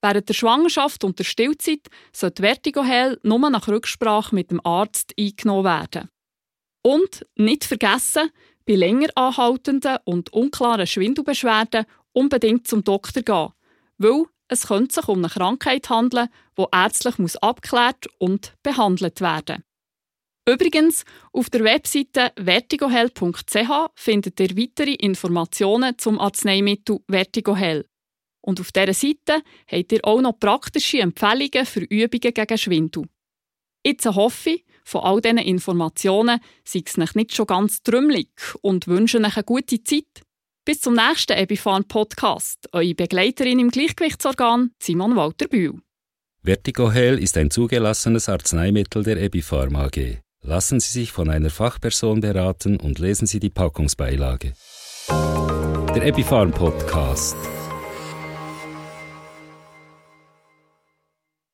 Während 0.00 0.28
der 0.28 0.34
Schwangerschaft 0.34 1.02
und 1.02 1.18
der 1.18 1.24
Stillzeit 1.24 1.88
sollte 2.12 2.42
Vertigohell 2.44 3.18
nur 3.24 3.50
nach 3.50 3.66
Rücksprache 3.66 4.32
mit 4.32 4.52
dem 4.52 4.64
Arzt 4.64 5.12
eingenommen 5.18 5.64
werden. 5.64 6.08
Und 6.82 7.26
nicht 7.34 7.64
vergessen, 7.64 8.30
bei 8.64 8.74
länger 8.74 9.08
anhaltenden 9.16 9.96
und 10.04 10.32
unklaren 10.32 10.86
Schwindelbeschwerden 10.86 11.84
unbedingt 12.12 12.68
zum 12.68 12.84
Doktor 12.84 13.22
gehen, 13.22 13.52
weil 13.98 14.26
es 14.46 14.68
könnte 14.68 14.94
sich 14.94 15.08
um 15.08 15.18
eine 15.18 15.28
Krankheit 15.28 15.90
handeln, 15.90 16.28
die 16.56 16.64
ärztlich 16.70 17.42
abgeklärt 17.42 18.06
und 18.18 18.54
behandelt 18.62 19.20
werden 19.20 19.56
muss. 19.56 19.67
Übrigens, 20.48 21.04
auf 21.34 21.50
der 21.50 21.62
Webseite 21.62 22.32
vertigohell.ch 22.42 23.90
findet 23.94 24.40
ihr 24.40 24.56
weitere 24.56 24.94
Informationen 24.94 25.98
zum 25.98 26.18
Arzneimittel 26.18 27.00
Vertigohell. 27.06 27.84
Und 28.40 28.58
auf 28.58 28.72
dieser 28.72 28.94
Seite 28.94 29.42
habt 29.70 29.92
ihr 29.92 30.00
auch 30.04 30.22
noch 30.22 30.40
praktische 30.40 31.00
Empfehlungen 31.00 31.66
für 31.66 31.80
Übungen 31.80 32.32
gegen 32.32 32.56
Schwindel. 32.56 33.04
Jetzt 33.84 34.06
hoffe 34.06 34.50
ich, 34.50 34.64
von 34.84 35.02
all 35.02 35.20
diesen 35.20 35.36
Informationen 35.36 36.40
sei 36.64 36.82
es 36.82 37.14
nicht 37.14 37.34
schon 37.34 37.46
ganz 37.46 37.82
trümmelig 37.82 38.30
und 38.62 38.86
wünsche 38.86 39.18
euch 39.18 39.36
eine 39.36 39.44
gute 39.44 39.84
Zeit. 39.84 40.22
Bis 40.64 40.80
zum 40.80 40.94
nächsten 40.94 41.36
Ebifarm 41.36 41.84
Podcast. 41.84 42.70
Eure 42.72 42.94
Begleiterin 42.94 43.58
im 43.58 43.70
Gleichgewichtsorgan 43.70 44.70
Simon 44.82 45.14
Walter 45.14 45.46
Bühl. 45.46 45.82
Vertigohell 46.42 47.18
ist 47.18 47.36
ein 47.36 47.50
zugelassenes 47.50 48.30
Arzneimittel 48.30 49.02
der 49.02 49.22
Epipharm 49.22 49.76
AG. 49.76 50.22
Lassen 50.48 50.80
Sie 50.80 50.90
sich 50.90 51.12
von 51.12 51.28
einer 51.28 51.50
Fachperson 51.50 52.22
beraten 52.22 52.80
und 52.80 52.98
lesen 52.98 53.26
Sie 53.26 53.38
die 53.38 53.50
Packungsbeilage. 53.50 54.54
Der 55.10 56.06
Epipharm 56.06 56.52
Podcast. 56.52 57.36